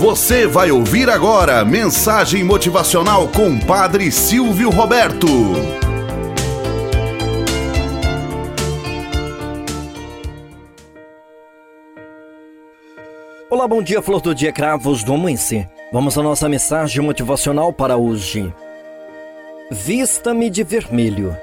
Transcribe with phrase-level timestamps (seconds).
[0.00, 5.26] Você vai ouvir agora mensagem motivacional com Padre Silvio Roberto.
[13.50, 15.68] Olá, bom dia, flor do dia, cravos do amanhecer.
[15.92, 18.50] Vamos à nossa mensagem motivacional para hoje.
[19.70, 21.36] Vista-me de vermelho.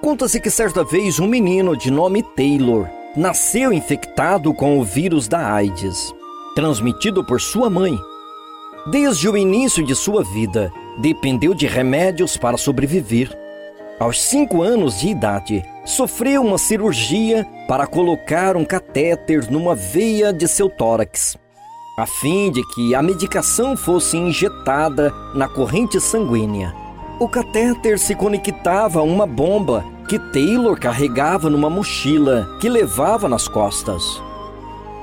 [0.00, 5.52] Conta-se que certa vez um menino de nome Taylor nasceu infectado com o vírus da
[5.52, 6.12] AIDS
[6.54, 7.98] transmitido por sua mãe.
[8.86, 13.30] Desde o início de sua vida, dependeu de remédios para sobreviver.
[14.00, 20.48] Aos cinco anos de idade, sofreu uma cirurgia para colocar um catéter numa veia de
[20.48, 21.36] seu tórax,
[21.96, 26.74] a fim de que a medicação fosse injetada na corrente sanguínea.
[27.20, 33.46] O catéter se conectava a uma bomba que Taylor carregava numa mochila que levava nas
[33.46, 34.02] costas.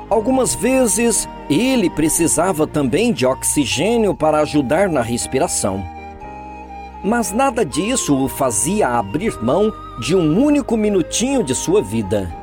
[0.10, 5.86] Algumas vezes ele precisava também de oxigênio para ajudar na respiração.
[7.04, 12.34] Mas nada disso o fazia abrir mão de um único minutinho de sua vida.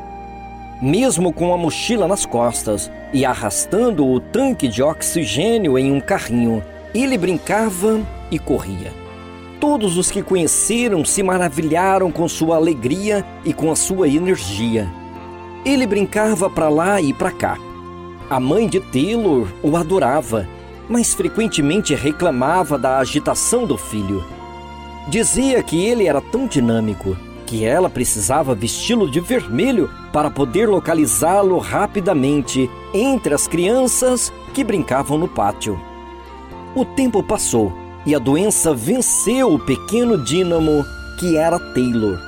[0.81, 6.63] Mesmo com a mochila nas costas e arrastando o tanque de oxigênio em um carrinho,
[6.95, 8.93] ele brincava e corria.
[9.59, 14.89] Todos os que conheceram se maravilharam com sua alegria e com a sua energia.
[15.67, 17.59] Ele brincava para lá e para cá.
[18.31, 20.47] A mãe de Taylor o adorava,
[20.89, 24.25] mas frequentemente reclamava da agitação do filho.
[25.09, 31.59] Dizia que ele era tão dinâmico que ela precisava vesti-lo de vermelho para poder localizá-lo
[31.59, 35.81] rapidamente entre as crianças que brincavam no pátio.
[36.77, 37.73] O tempo passou
[38.05, 40.85] e a doença venceu o pequeno dínamo
[41.19, 42.21] que era Taylor.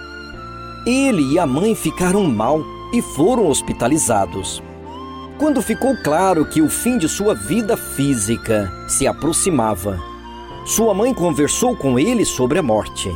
[0.85, 4.63] Ele e a mãe ficaram mal e foram hospitalizados.
[5.39, 9.99] Quando ficou claro que o fim de sua vida física se aproximava,
[10.67, 13.11] sua mãe conversou com ele sobre a morte.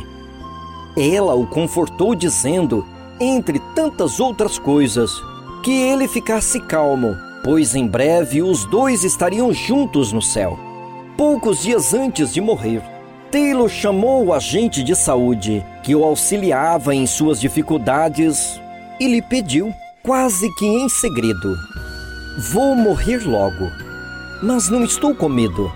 [0.95, 2.85] Ela o confortou dizendo,
[3.19, 5.11] entre tantas outras coisas,
[5.63, 10.57] que ele ficasse calmo, pois em breve os dois estariam juntos no céu.
[11.17, 12.81] Poucos dias antes de morrer,
[13.31, 18.61] Taylor chamou o agente de saúde que o auxiliava em suas dificuldades
[18.99, 21.57] e lhe pediu, quase que em segredo:
[22.51, 23.71] Vou morrer logo,
[24.41, 25.71] mas não estou com medo.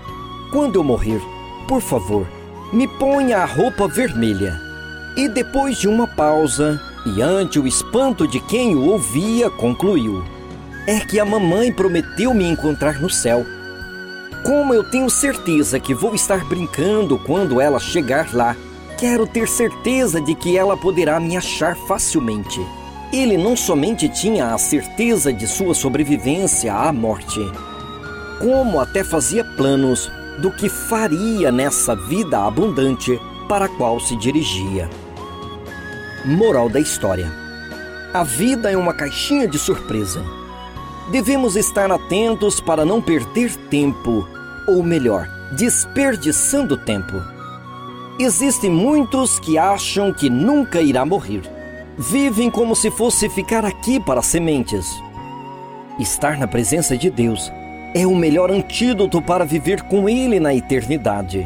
[0.50, 1.20] Quando eu morrer,
[1.66, 2.26] por favor,
[2.72, 4.60] me ponha a roupa vermelha.
[5.16, 10.24] E depois de uma pausa, e ante o espanto de quem o ouvia, concluiu:
[10.86, 13.44] É que a mamãe prometeu me encontrar no céu.
[14.44, 18.56] Como eu tenho certeza que vou estar brincando quando ela chegar lá,
[18.98, 22.60] quero ter certeza de que ela poderá me achar facilmente.
[23.12, 27.40] Ele não somente tinha a certeza de sua sobrevivência à morte,
[28.38, 34.90] como até fazia planos do que faria nessa vida abundante para a qual se dirigia.
[36.26, 37.32] Moral da história:
[38.12, 40.22] A vida é uma caixinha de surpresa.
[41.10, 44.28] Devemos estar atentos para não perder tempo,
[44.66, 47.16] ou melhor, desperdiçando tempo.
[48.20, 51.57] Existem muitos que acham que nunca irá morrer
[51.98, 55.02] vivem como se fosse ficar aqui para sementes.
[55.98, 57.52] Estar na presença de Deus
[57.92, 61.44] é o melhor antídoto para viver com Ele na eternidade.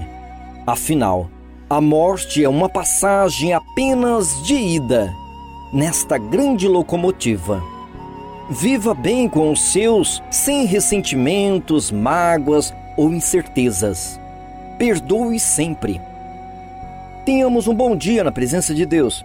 [0.67, 1.31] Afinal,
[1.71, 5.11] a morte é uma passagem apenas de ida
[5.73, 7.62] nesta grande locomotiva.
[8.51, 14.21] Viva bem com os seus sem ressentimentos, mágoas ou incertezas.
[14.77, 15.99] Perdoe sempre.
[17.25, 19.25] Tenhamos um bom dia na presença de Deus